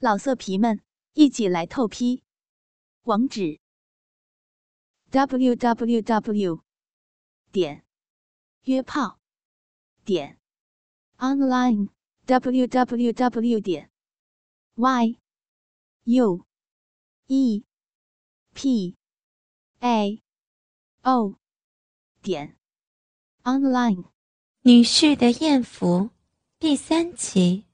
[0.00, 0.80] 老色皮们，
[1.14, 2.22] 一起来透批！
[3.02, 3.58] 网址
[5.10, 6.62] ：w w w
[7.50, 7.84] 点
[8.62, 9.18] 约炮
[10.04, 10.38] 点
[11.16, 11.88] online
[12.26, 13.90] w w w 点
[14.76, 15.18] y
[16.04, 16.46] u
[17.26, 17.64] e
[18.54, 18.96] p
[19.80, 20.22] a
[21.02, 21.34] o
[22.22, 22.56] 点
[23.42, 24.04] online。
[24.60, 26.10] 女婿的艳福
[26.60, 27.67] 第三集。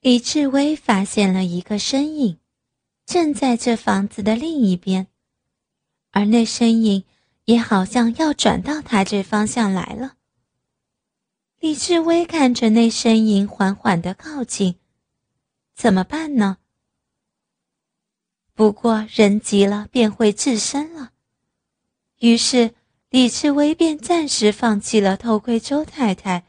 [0.00, 2.38] 李志威发现了一个身影，
[3.04, 5.08] 正在这房子的另一边，
[6.12, 7.04] 而那身影
[7.46, 10.14] 也好像要转到他这方向来了。
[11.58, 14.76] 李志威看着那身影缓缓的靠近，
[15.74, 16.58] 怎么办呢？
[18.54, 21.10] 不过人急了便会自身了，
[22.20, 22.72] 于是
[23.10, 26.47] 李志威便暂时放弃了偷窥周太太。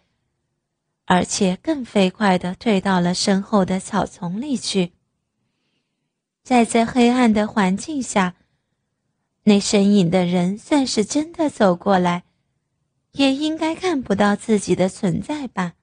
[1.12, 4.94] 而且更飞快地退到了身后的草丛里去。
[6.44, 8.36] 在这黑暗的环境下，
[9.46, 12.26] 那身影的人算是真的走过来，
[13.14, 15.74] 也应该看不到自己的存在吧。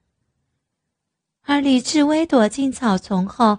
[1.42, 3.58] 而李志威躲进草丛后，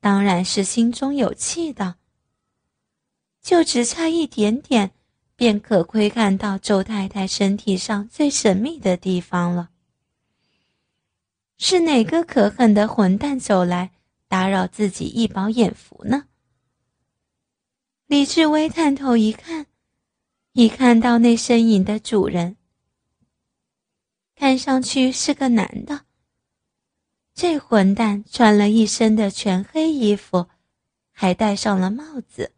[0.00, 1.94] 当然是心中有气的。
[3.40, 4.90] 就只差一点点，
[5.36, 9.70] 便可窥看到周太太身体上最神秘的地方了。
[11.58, 13.92] 是哪个可恨的混蛋走来
[14.28, 16.24] 打扰自己一饱眼福呢？
[18.06, 19.66] 李志威探头一看，
[20.52, 22.56] 一看到那身影的主人，
[24.34, 26.02] 看上去是个男的。
[27.34, 30.48] 这混蛋穿了一身的全黑衣服，
[31.10, 32.52] 还戴上了帽子，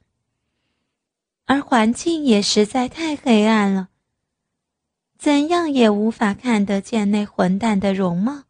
[1.47, 3.89] 而环境也实在太黑暗了，
[5.17, 8.48] 怎样也无法看得见那混蛋的容貌。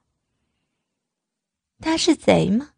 [1.81, 2.71] 他是贼吗？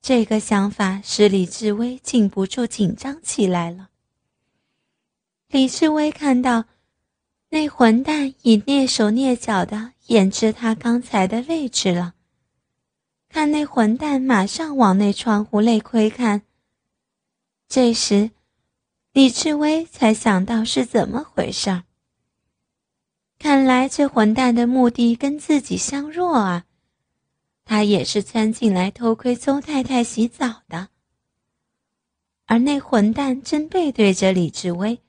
[0.00, 3.88] 这个想法使李志威禁不住紧张起来了。
[5.48, 6.66] 李志威看到
[7.48, 12.14] 那混蛋已蹑手蹑脚的掩制他刚才的位置了，
[13.28, 16.42] 看那混蛋马上往那窗户内窥看。
[17.68, 18.30] 这时，
[19.12, 21.82] 李志威才想到是怎么回事儿
[23.40, 26.65] 看来这混蛋的目的跟自己相若啊！
[27.68, 30.90] 他也是钻进来偷窥邹太太洗澡的，
[32.44, 35.00] 而那混蛋正背对着李志威，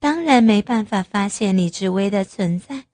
[0.00, 2.86] 当然没办法发现李志威的存在。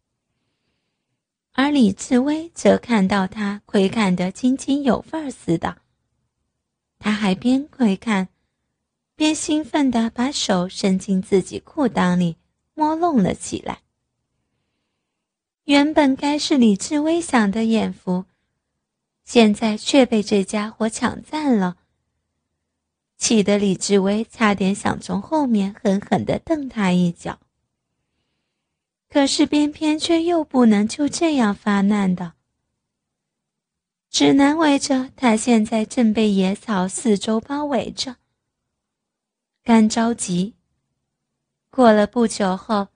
[1.53, 5.79] 而李志威则看到他窥看得津津有味儿似的，
[6.99, 8.29] 他还边窥看，
[9.17, 12.37] 边兴奋地把手伸进自己裤裆里
[12.75, 13.81] 摸弄了起来。
[15.65, 18.27] 原本该是李志威想的眼福。
[19.25, 21.79] 现在却被这家伙抢占了，
[23.17, 27.41] 气得李志威差点想从后面狠狠地瞪他一脚。
[29.09, 32.35] 可是偏偏却又不能就这样发难的，
[34.11, 38.17] 只难为着他现在正被野草四周包围着，
[39.63, 40.55] 干着急。
[41.71, 42.89] 过了不久后，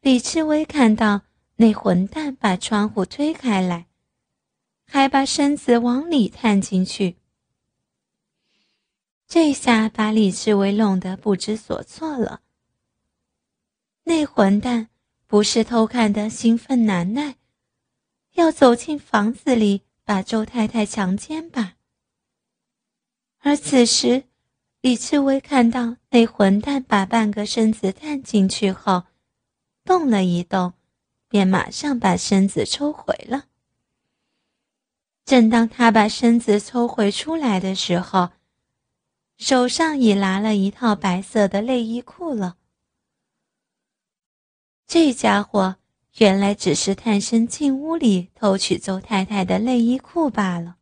[0.00, 1.22] 李志威看到
[1.56, 3.86] 那混蛋把窗户推开来。
[4.94, 7.16] 还把身子往里探进去，
[9.26, 12.42] 这下把李志威弄得不知所措了。
[14.04, 14.90] 那混蛋
[15.26, 17.36] 不是偷看的兴奋难耐，
[18.34, 21.76] 要走进房子里把周太太强奸吧？
[23.38, 24.24] 而此时，
[24.82, 29.04] 李志威看到那混蛋把半个身子探进去后，
[29.86, 30.74] 动了一动，
[31.30, 33.46] 便马上把身子抽回了。
[35.32, 38.32] 正当他把身子抽回出来的时候，
[39.38, 42.58] 手上已拿了一套白色的内衣裤了。
[44.86, 45.76] 这家伙
[46.18, 50.76] 原来只是探身进屋里偷取周太太的内衣裤罢了。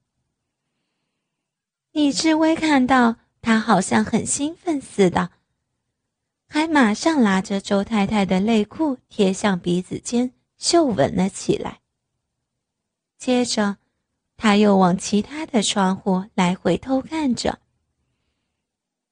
[1.93, 5.31] 李志威看到他好像很兴奋似的，
[6.49, 11.79] 还马上拿着周太太的内裤贴向鼻子尖嗅闻了起来，
[13.17, 13.77] 接着。
[14.43, 17.59] 他又往其他的窗户来回偷看着。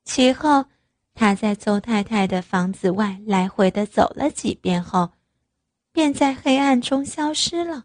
[0.03, 0.65] 其后，
[1.13, 5.13] 他在邹太太的房子外来回的走了几遍后，
[5.93, 7.85] 便在黑暗中消失了。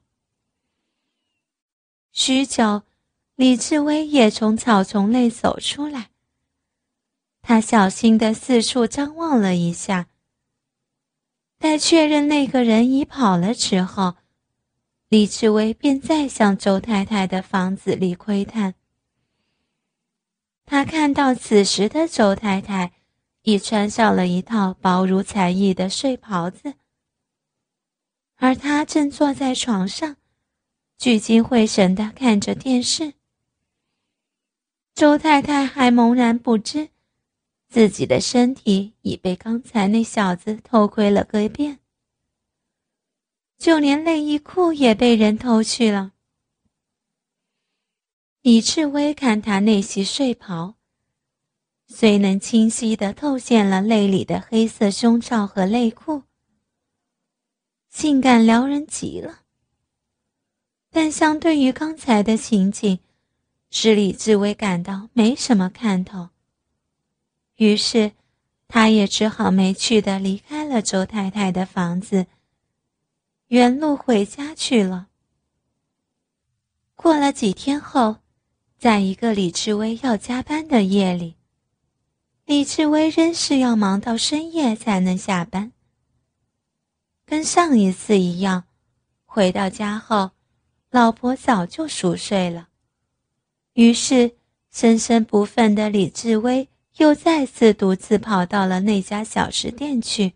[2.13, 2.84] 许久，
[3.36, 6.12] 李志威也从草丛内走出来。
[7.42, 10.07] 他小心的四处张望了一下，
[11.60, 14.16] 待确认那个人已跑了之后。
[15.13, 18.74] 李志威便再向周太太的房子里窥探，
[20.65, 22.94] 他看到此时的周太太
[23.44, 26.74] 已穿上了一套薄如蝉翼的睡袍子，
[28.38, 30.18] 而他正坐在床上，
[30.98, 33.13] 聚精会神地看着电视。
[34.95, 36.89] 周太太还茫然不知，
[37.69, 41.81] 自己的身体已被刚才那小子偷窥了个遍，
[43.63, 46.12] 就连内衣裤也被人偷去了。
[48.42, 50.75] 李志威看他那袭睡袍，
[51.88, 56.24] 虽能清晰地透现了内里的黑色胸罩和内裤，
[57.89, 59.44] 性感撩人极了。
[60.92, 63.00] 但相对于刚才的情景，
[63.69, 66.31] 使李志威感到没什么看头。
[67.56, 68.12] 于是，
[68.68, 72.27] 他也只好没趣的离开了周太太的房子，
[73.53, 75.09] 原路回家去了。
[76.95, 78.15] 过了几天后。
[78.79, 81.35] 在一个李志威要加班的夜里，
[82.45, 85.71] 李志威仍是要忙到深夜才能下班。
[87.25, 88.65] 跟上一次一样，
[89.23, 90.31] 回到家后，
[90.89, 92.67] 老婆早就熟睡了。
[93.73, 94.35] 于是，
[94.69, 96.67] 深深不忿的李志威
[96.97, 100.33] 又再次独自跑到了那家小食店去。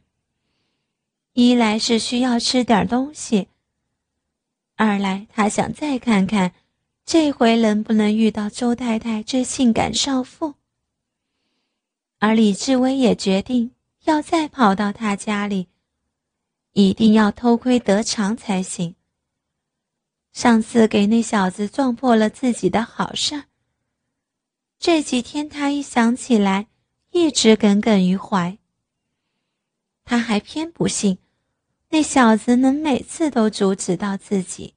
[1.39, 3.49] 一来是需要吃点东西，
[4.75, 6.51] 二来他想再看看。
[7.05, 10.55] 这回能不能遇到周太太这性感少妇？
[12.17, 13.69] 而李志威也决定
[14.05, 15.67] 要再跑到他家里，
[16.73, 18.95] 一定要偷窥得偿才行。
[20.33, 23.43] 上次给那小子撞破了自己的好事儿，
[24.79, 26.65] 这几天他一想起来，
[27.11, 28.57] 一直耿耿于怀。
[30.03, 31.19] 他还偏不信，
[31.89, 34.73] 那小子能每次都阻止到自己。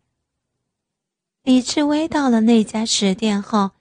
[1.43, 3.73] 李志威到了那家食店后，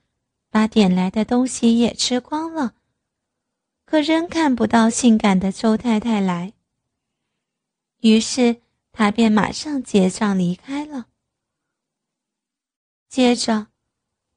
[0.49, 2.73] 把点来的东西也吃光了，
[3.85, 6.53] 可仍看不到性感的周太太来。
[7.99, 8.61] 于是
[8.91, 11.07] 他便马上结账离开了。
[13.09, 13.67] 接着，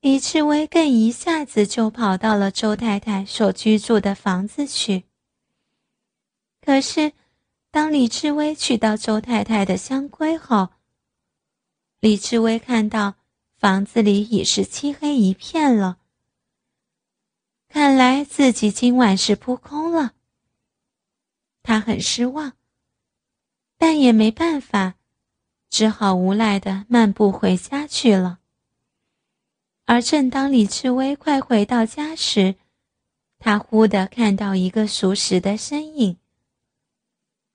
[0.01, 5.05] 李志威更一下子就跑到了周太太所居住的房子去。
[6.61, 7.13] 可是，
[7.73, 10.69] 当李志威去到周太太的香闺后，
[12.01, 13.15] 李志威看到
[13.57, 15.97] 房子里已是漆黑一片了，
[17.71, 20.13] 看来自己今晚是扑空了。
[21.63, 22.53] 他很失望，
[23.79, 24.97] 但也没办法，
[25.71, 28.41] 只好无奈的漫步回家去了。
[29.87, 32.57] 而正当李志威快回到家时，
[33.39, 36.19] 他忽地看到一个熟识的身影，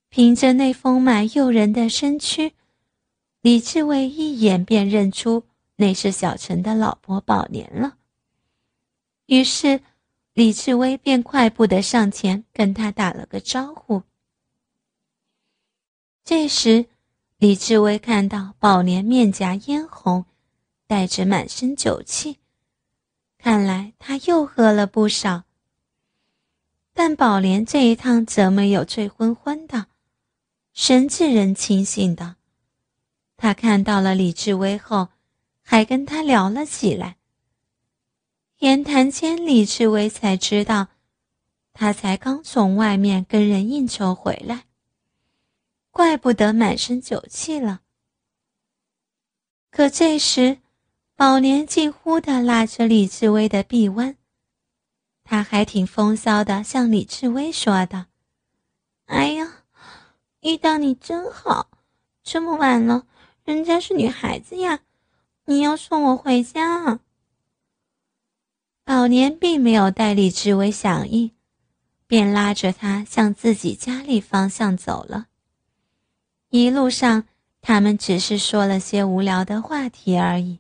[0.10, 2.54] 凭着那丰满诱人的身躯。
[3.42, 5.46] 李志伟一眼便认出
[5.76, 7.98] 那是小陈的老婆宝莲了。
[9.28, 9.82] 于是，
[10.34, 14.04] 李志威便快步的上前跟他打了个招呼。
[16.24, 16.88] 这时，
[17.38, 20.26] 李志威看到宝莲面颊嫣红，
[20.88, 22.38] 带着满身酒气，
[23.38, 25.44] 看来他又喝了不少。
[26.94, 29.88] 但宝莲这一趟则没有醉昏昏的，
[30.80, 32.36] 神智人清醒的。
[33.36, 35.10] 他看到了李志威后，
[35.64, 37.18] 还跟他聊了起来。
[38.60, 40.90] 言谈间，李志威才知道，
[41.74, 44.66] 他才刚从外面跟人应酬回来，
[45.90, 47.82] 怪不得满身酒气了。
[49.72, 50.60] 可这时，
[51.16, 54.16] 宝莲近乎的拉着李志威的臂弯，
[55.24, 58.06] 他还挺风骚的，向李志威说道
[59.06, 59.57] ：“哎呀，
[60.48, 61.70] 遇到你真好，
[62.24, 63.06] 这么晚了。”
[63.44, 64.80] 人家是女孩子呀，
[65.46, 67.00] 你要送我回家！
[68.86, 71.32] 宝年并没有待李志伟响应，
[72.08, 75.28] 便拉着他向自己家里方向走了。
[76.50, 77.26] 一路上，
[77.62, 80.60] 他们只是说了些无聊的话题而已。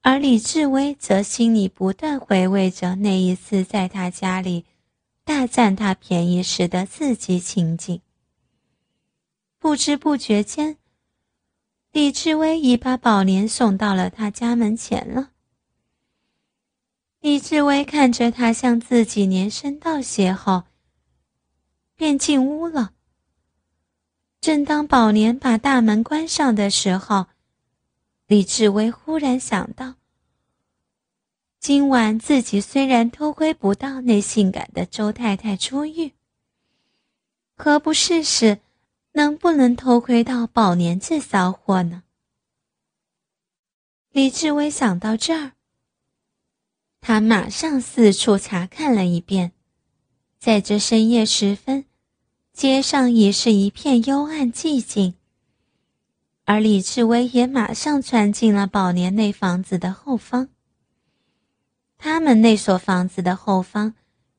[0.00, 4.64] 而李志威则心里不断回味着那一次在他家里
[5.24, 8.00] 大占他便宜时的刺激情景。
[9.66, 10.78] 不知不觉间。
[11.90, 15.32] 李志威已把宝莲送到了他家门前了。
[17.18, 20.62] 李志威看着他向自己连声道谢后，
[21.96, 22.92] 便进屋了。
[24.40, 27.26] 正当宝莲把大门关上的时候，
[28.28, 29.96] 李志威忽然想到：
[31.58, 36.12] 今晚自己虽然偷窥不到那性感的周太太出狱，
[37.56, 38.60] 何不试试？
[39.16, 42.02] 能不能偷窥到宝年这骚货呢？
[44.12, 45.52] 李志威想到这儿，
[47.00, 49.52] 他马上四处查看了一遍，
[50.38, 51.86] 在这深夜时分，
[52.52, 55.14] 街上已是一片幽暗寂静。
[56.44, 60.50] 而李志威也马上窜进了宝莲那房子的后方。
[61.96, 63.94] 他们那所房子的后方，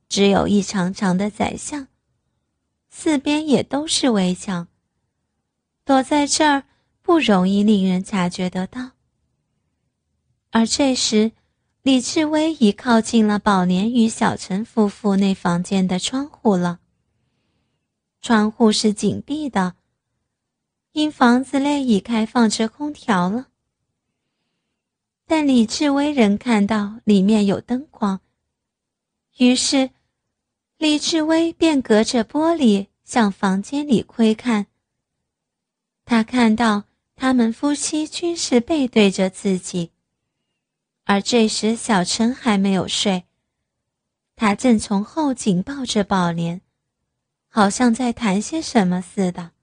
[0.07, 1.87] 只有一长长的窄巷，
[2.99, 4.67] 四边也都是围墙。
[5.85, 6.63] 躲在这儿
[7.03, 8.93] 不容易令人察觉得到。
[10.49, 11.31] 而这时，
[11.83, 16.79] 李志威已靠近了宝莲与小陈夫妇那房间的窗户了。
[18.19, 19.75] 窗户是紧闭的。
[20.93, 23.49] 因房子内已开放着空调了，
[25.27, 28.21] 但李志威仍看到里面有灯光。
[29.37, 29.91] 于是，
[30.77, 34.67] 李志威便隔着玻璃向房间里窥看。
[36.05, 36.83] 他看到
[37.15, 39.91] 他们夫妻均是背对着自己，
[41.05, 43.25] 而这时小陈还没有睡，
[44.35, 46.61] 他正从后紧抱着宝莲，
[47.47, 49.53] 好像在谈些什么似的。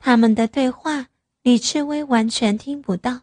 [0.00, 1.06] 他们的对话，
[1.42, 3.20] 李志威完全听不到，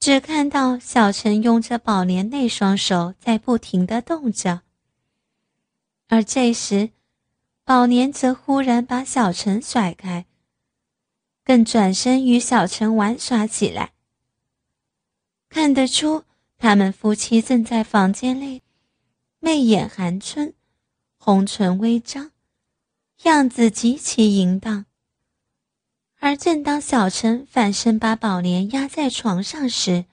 [0.00, 4.62] 只看到小陈拥着宝莲那双手在不停的动着。
[6.12, 6.90] 而这时，
[7.64, 10.26] 宝莲则忽然把小陈甩开，
[11.44, 13.92] 更转身与小陈玩耍起来。
[15.48, 16.24] 看得出，
[16.58, 18.60] 他们夫妻正在房间内，
[19.38, 20.52] 媚眼含春，
[21.16, 22.32] 红唇微张，
[23.22, 24.86] 样子极其淫荡。
[26.18, 30.06] 而正当小陈反身把宝莲压在床上时，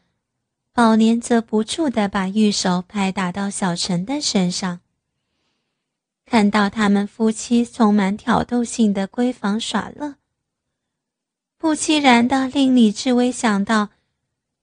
[0.71, 4.81] 宝莲则不住地把玉手拍打到小陈的身上。
[6.29, 10.15] 看到他们夫妻充满挑逗性的闺房耍乐，
[11.57, 13.89] 不期然的令李志威想到，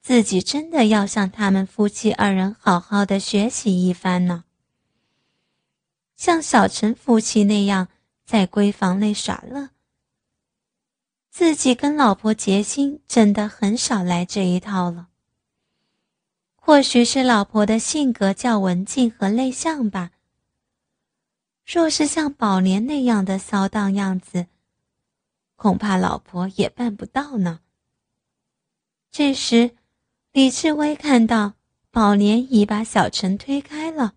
[0.03, 4.45] 自己真的要向他们夫妻二人好好的学习一番呢。
[6.15, 7.89] 像小陈夫妻那样
[8.27, 9.71] 在闺房内耍乐。
[11.31, 15.09] 自己跟老婆结亲，真的很少来这一套了。
[16.55, 20.11] 或许是老婆的性格较文静和内向吧。
[21.67, 24.47] 若是像宝莲那样的骚荡样子，
[25.57, 27.61] 恐怕老婆也办不到呢。
[29.11, 29.77] 这时，
[30.33, 31.55] 李志威看到
[31.91, 34.15] 宝莲已把小陈推开了，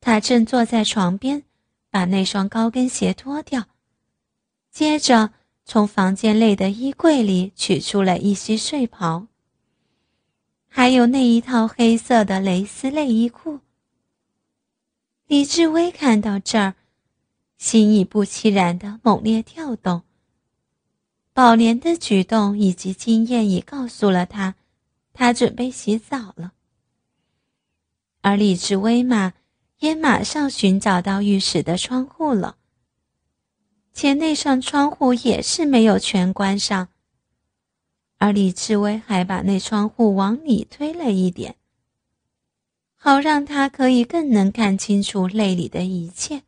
[0.00, 1.44] 他正坐在床边，
[1.90, 3.66] 把那双高跟鞋脱掉，
[4.70, 5.32] 接着。
[5.70, 9.26] 从房间内的衣柜里取出了一袭睡袍，
[10.66, 13.60] 还有那一套黑色的蕾丝内衣裤。
[15.28, 16.74] 李志威看到这儿，
[17.58, 20.00] 心已不期然的猛烈跳动。
[21.34, 24.54] 宝莲的举动以及经验已告诉了他，
[25.12, 26.52] 他准备洗澡了。
[28.22, 29.34] 而李志威嘛，
[29.80, 32.56] 也马上寻找到浴室的窗户了。
[33.92, 36.88] 且那扇窗户也是没有全关上，
[38.16, 41.56] 而李志威还把那窗户往里推了一点，
[42.98, 46.42] 好让他可以更能看清楚内里的一切。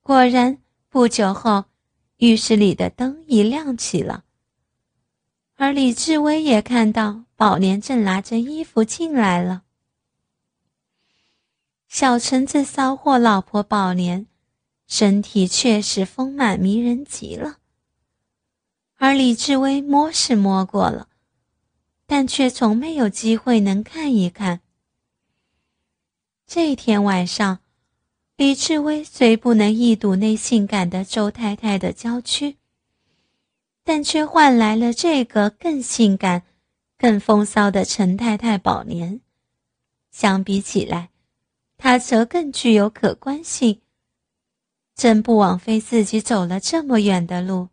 [0.00, 0.58] 果然，
[0.88, 1.64] 不久后，
[2.18, 4.24] 浴室里的灯已亮起了，
[5.56, 9.64] 而李志威也看到宝莲正拿着衣服进来了。
[11.88, 14.26] 小陈子骚货老婆宝莲。
[14.86, 17.56] 身体确实丰满迷人极了，
[18.96, 21.08] 而李志威摸是摸过了，
[22.06, 24.60] 但却从没有机会能看一看。
[26.46, 27.60] 这天晚上，
[28.36, 32.56] 李志威虽不能一睹那性感的周太太的娇躯，
[33.82, 36.42] 但却换来了这个更性感、
[36.98, 39.20] 更风骚的陈太太宝莲。
[40.10, 41.10] 相比起来，
[41.76, 43.80] 她则更具有可观性。
[44.94, 47.70] 真不枉费自己走了这么远的路。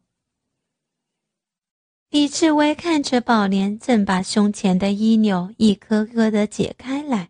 [2.10, 7.30] 李志威看着宝莲，正把胸前的衣纽一颗颗的解开来，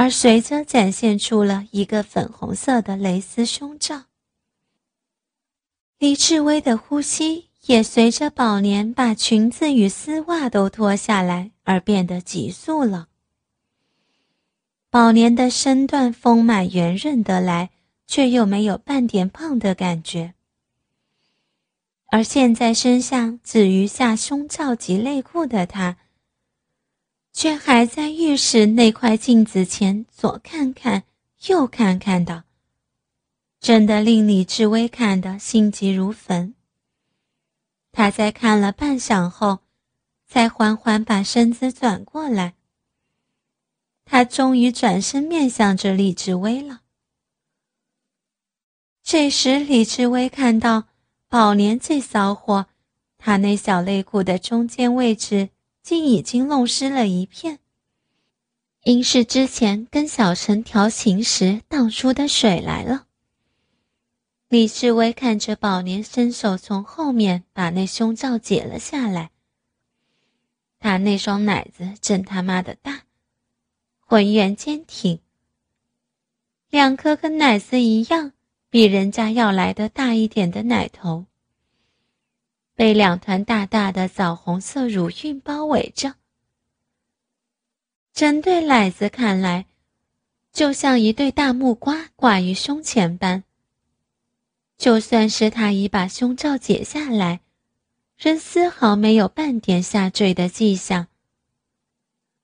[0.00, 4.04] 而随着展现出了一个粉红色的蕾丝胸罩。
[5.98, 13.08] 李志威的呼吸也随着宝莲把裙子与丝袜都脱下来而变得急速了。
[14.88, 17.68] 宝莲的身段丰满圆润得来。
[18.06, 20.34] 却又没有半点胖的感觉，
[22.06, 25.96] 而现在身上只余下胸罩及内裤的她，
[27.32, 31.04] 却还在浴室那块镜子前左看看
[31.46, 32.44] 右看看的，
[33.60, 36.54] 真的令李志威看得心急如焚。
[37.92, 39.60] 他在看了半晌后，
[40.26, 42.54] 才缓缓把身子转过来。
[44.04, 46.80] 他终于转身面向着李志威了。
[49.02, 50.88] 这时，李志威看到
[51.28, 52.66] 宝莲这骚货，
[53.18, 55.50] 他那小内裤的中间位置
[55.82, 57.58] 竟已经弄湿了一片，
[58.84, 63.06] 应是之前跟小陈调情时荡出的水来了。
[64.48, 69.30] 李世威看着宝莲伸手从后面把那胸罩解了下来，
[70.78, 73.02] 他那双奶子真他妈的大。
[74.00, 75.20] 浑圆坚挺，
[76.68, 78.32] 两颗跟奶子一样，
[78.68, 81.26] 比人家要来的大一点的奶头，
[82.80, 86.14] 被两团大大的枣红色乳晕包围着。
[88.14, 89.66] 整对奶子看来，
[90.50, 93.44] 就像一对大木瓜挂于胸前般。
[94.78, 97.42] 就算是他已把胸罩解下来，
[98.16, 101.08] 仍丝毫没有半点下坠的迹象。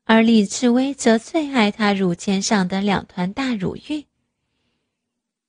[0.05, 4.05] 而李志威则最爱他乳尖上的两团大乳晕，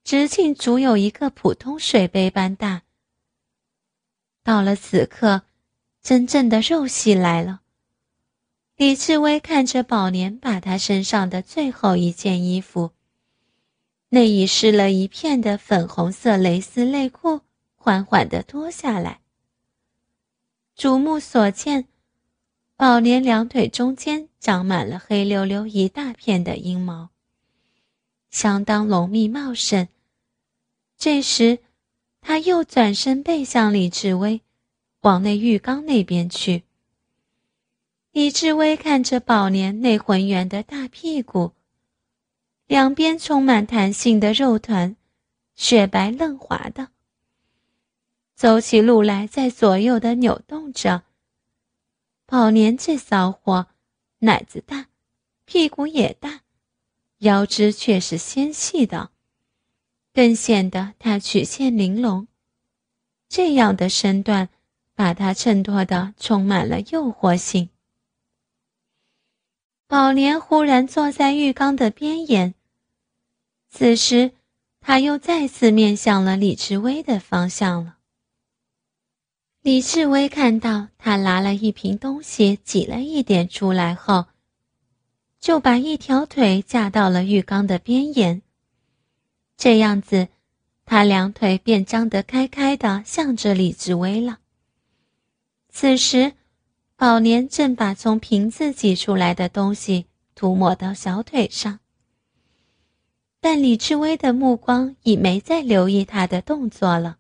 [0.06, 2.84] 直径足有一个普通水杯般大。
[4.48, 5.42] 到了此刻，
[6.02, 7.64] 真正的肉戏来了。
[8.78, 12.92] 李志威看着宝莲把他身上的最后一件衣服——
[14.08, 17.42] 那已湿了一片的粉红色蕾丝内裤，
[17.76, 19.20] 缓缓地脱下来，
[20.78, 21.90] 瞩目所见。
[22.78, 27.10] 宝莲两腿中间长满了黑溜溜一大片的阴毛，
[28.30, 29.90] 相当浓密茂盛。
[30.98, 31.60] 这时，
[32.28, 34.42] 他又转身背向李志威，
[35.00, 36.64] 往那浴缸那边去。
[38.12, 41.54] 李志威看着宝莲那浑圆的大屁股，
[42.66, 44.98] 两边充满弹性的肉团，
[45.56, 46.90] 雪白嫩滑的，
[48.36, 51.04] 走起路来在左右的扭动着。
[52.26, 53.68] 宝莲这骚货，
[54.20, 54.88] 奶子大，
[55.46, 56.42] 屁股也大，
[57.20, 59.12] 腰肢却是纤细的，
[60.18, 62.28] 更显得她曲线玲珑。
[63.30, 64.50] 这样的身段，
[64.96, 67.70] 把她衬托的充满了诱惑性。
[69.86, 72.56] 宝莲忽然坐在浴缸的边沿，
[73.70, 74.32] 此时，
[74.82, 77.98] 他又再次面向了李志威的方向了。
[79.62, 84.26] 李志威看到他拿了一瓶东西，挤了一点出来后，
[85.40, 88.42] 就把一条腿架到了浴缸的边沿。
[89.58, 90.28] 这样子，
[90.86, 94.40] 他两腿便张得开开的，向着李志威了。
[95.70, 96.34] 此时，
[96.96, 101.80] 宝莲正把从瓶子挤出来的东西涂抹到小腿上，
[103.40, 107.18] 但李志威的目光已没再留意他的动作了。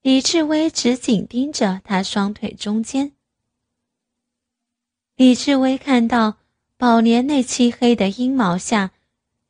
[0.00, 3.12] 李志威只紧盯着他双腿中间。
[5.16, 6.38] 李志威看到
[6.76, 8.90] 宝莲那漆黑的阴毛下，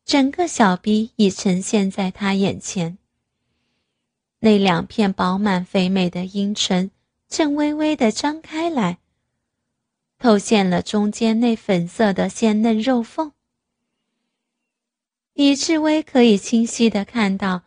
[0.04, 2.98] 整个小臂已呈现在他眼前。
[4.40, 6.90] 那两片饱满肥美的阴唇
[7.28, 8.98] 正微微的张开来，
[10.18, 13.32] 透现了中间那粉色的鲜嫩肉缝。
[15.32, 17.62] 李志威可以清晰的看到，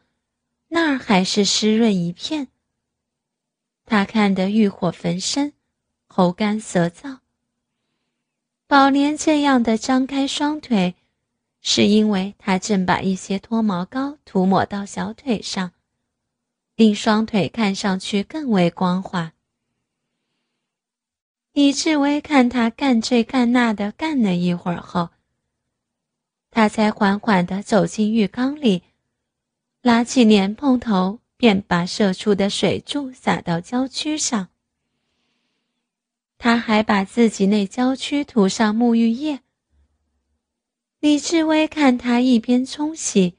[0.68, 2.50] 那儿还是湿润一片。
[3.84, 5.54] 他看得欲火焚身，
[6.06, 7.18] 喉干舌燥。
[8.68, 10.96] 宝莲这样的张开双腿，
[11.70, 15.74] 是因为他正把一些脱毛膏涂抹到小腿上，
[16.78, 19.34] 令双腿看上去更为光滑。
[21.52, 25.10] 李志威看他干这干那的干了一会儿后，
[26.52, 28.84] 他才缓缓地走进浴缸里，
[29.82, 31.20] 拿起莲蓬头。
[31.40, 34.48] 便把射出的水柱洒到郊区上。
[36.40, 39.42] 他还把自己那郊区涂上沐浴液。
[41.00, 43.36] 李志威看他一边冲洗，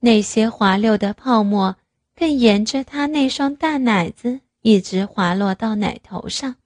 [0.00, 1.76] 那些滑溜的泡沫
[2.14, 6.56] 更沿着他那双大奶子一直滑落到奶头上。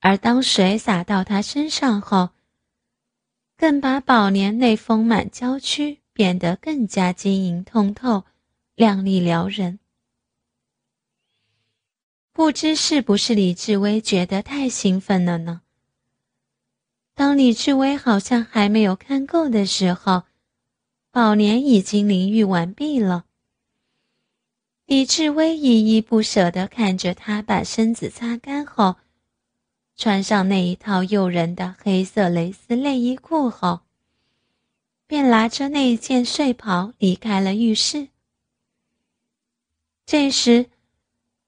[0.00, 2.30] 而当水洒到他身上后，
[3.56, 5.98] 更把宝莲那丰满娇躯。
[6.16, 8.24] 变得更加晶莹通透、
[8.74, 9.80] 亮丽撩人。
[12.32, 15.60] 不知是不是李志威觉得太兴奋了呢？
[17.16, 20.24] 当李志威好像还没有看够的时候，
[21.10, 23.24] 宝莲已经淋浴完毕了。
[24.84, 28.96] 李志威依依不舍地看着他把身子擦干后，
[29.96, 33.80] 穿上那一套诱人的黑色蕾丝内衣裤后。
[35.06, 38.08] 便拿着那一件睡袍离开了浴室。
[40.04, 40.66] 这时，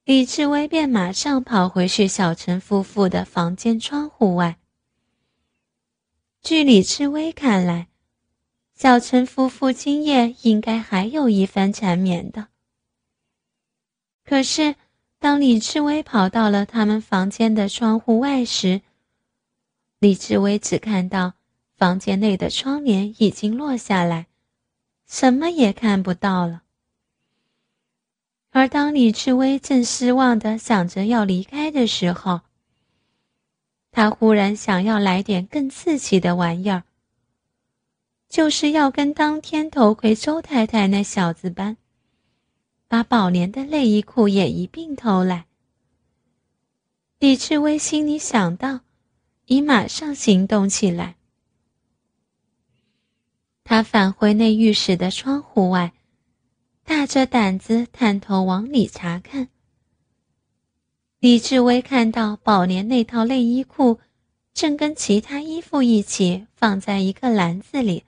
[0.05, 4.57] 李志威便马上跑回去小陈夫妇的房间窗户外。
[6.49, 7.89] 据李志威看来，
[8.75, 12.49] 小陈夫妇今夜应该还有一番缠绵的。
[14.25, 14.75] 可是，
[15.19, 18.81] 当李志威跑到了他们房间的窗户外时，
[19.99, 21.35] 李志威只看到
[21.77, 24.29] 房间内的窗帘已经落下来，
[25.07, 26.63] 什么也看不到了。
[28.49, 32.41] 而当李志威正失望的想着要离开的时候，
[33.91, 36.85] 他忽然想要来点更刺激的玩意儿，
[38.29, 41.77] 就是要跟当天头盔周太太那小子般，
[42.87, 45.47] 把宝莲的内衣裤也一并偷来。
[47.19, 48.81] 李志威心里想到。
[49.49, 51.17] 已马上行动起来。
[53.65, 55.95] 他返回那浴室的窗户外，
[56.85, 59.49] 大着胆子探头往里查看。
[61.21, 63.99] 李志威看到宝莲那套内衣裤
[64.55, 68.05] 正跟其他衣服一起放在一个篮子里，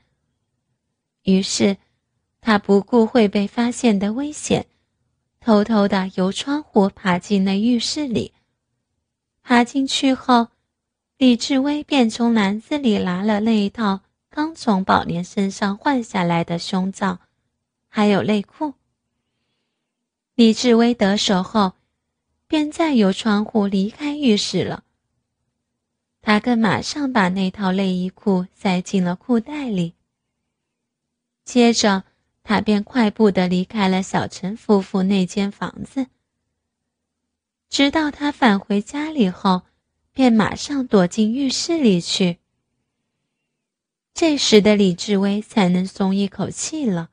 [1.25, 1.77] 于是
[2.41, 4.67] 他不顾会被发现的危险，
[5.41, 8.33] 偷偷的由窗户爬进那浴室里。
[9.43, 10.49] 爬进去后。
[11.19, 17.19] 李志威便从篮子里拿了那一套刚从宝莲身上换下来的胸罩，
[17.91, 18.73] 还有内裤。
[20.35, 21.75] 李志威得手后，
[22.51, 24.83] 便再由窗户离开浴室了。
[26.21, 29.95] 他更马上把那套内衣裤塞进了裤袋里。
[31.45, 32.03] 接着，
[32.43, 36.09] 他便快步的离开了小陈夫妇那间房子，
[37.69, 39.63] 直到他返回家里后。
[40.13, 42.39] 便马上躲进浴室里去。
[44.13, 47.11] 这时的李志威才能松一口气了，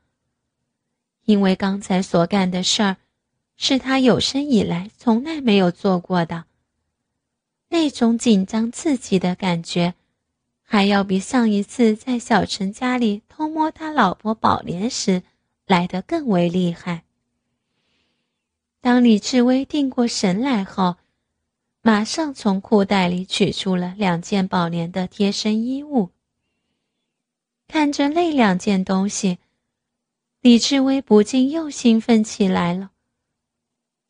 [1.26, 2.98] 因为刚才所干的事儿，
[3.58, 6.46] 是他有生以来从来没有做过的。
[7.70, 9.96] 那种紧张刺激的感觉，
[10.62, 15.24] 还要比上一次在小陈家里偷摸他老婆宝莲时
[15.66, 17.04] 来得更为厉害。
[18.80, 20.96] 当李志威定过神来后，
[21.82, 26.12] 马上从裤袋里取出了两件宝莲的贴身衣物。
[27.68, 29.40] 看着那两件东西，
[30.40, 32.92] 李志威不禁又兴奋起来了，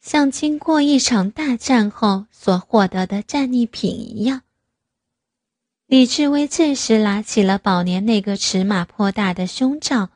[0.08, 4.44] 像经过一场大战后所获得的战利品一样。
[5.86, 10.12] 李志威这时拿起了宝莲那个尺码颇大的胸罩，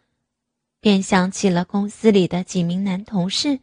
[0.80, 3.60] 便想起了公司里的几名男同事。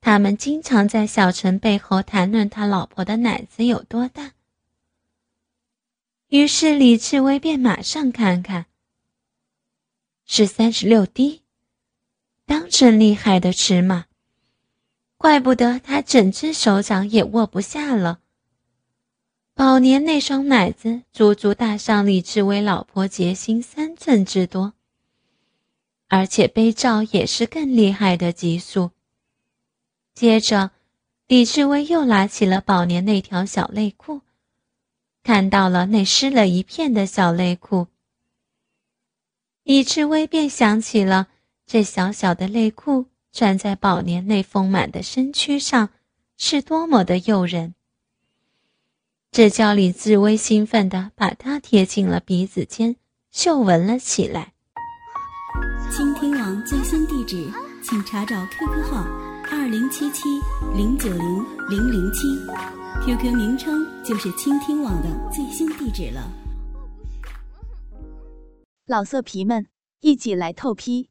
[0.00, 4.32] 他们经常在小陈背后谈论他老婆的奶子有多大。
[6.28, 8.64] 于是李志威便马上看看，
[10.24, 11.42] 是三十六 D，
[12.46, 14.06] 当真厉害的尺码，
[15.18, 18.20] 怪不得他整只手掌也握不下了。
[19.52, 24.74] 宝年那双奶子足足大上李志威老婆结心三寸之多，
[26.06, 28.92] 而且杯罩也是更厉害的级数。
[30.14, 30.70] 接着，
[31.26, 34.20] 李志威又拿起了宝年那条小内裤，
[35.24, 37.88] 看到了那湿了一片的小内裤，
[39.64, 41.26] 李志威便想起了
[41.66, 45.90] 这小小的内裤站在宝年那丰满的身躯上
[46.36, 47.74] 是多么的诱人。
[49.30, 52.96] 这叫李志威兴奋地把它贴进了鼻子间，
[53.30, 54.54] 嗅闻了起来。
[55.90, 57.50] 倾听网最新地址，
[57.82, 59.06] 请查找 QQ 号。
[59.50, 60.24] 二零七七
[60.74, 62.26] 零九零零零七
[63.02, 66.30] ，QQ 名称就是倾听网的最新地址了。
[68.86, 69.66] 老色皮们，
[70.00, 71.08] 一起来透批！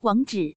[0.00, 0.56] 网址